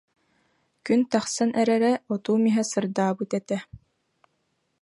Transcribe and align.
Күн 0.85 1.01
тахсан 1.11 1.49
эрэрэ, 1.61 1.91
отуум 2.13 2.43
иһэ 2.49 2.63
сырдаабыт 2.71 3.31
этэ 3.39 3.57